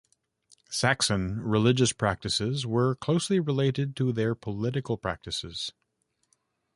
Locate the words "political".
4.33-4.97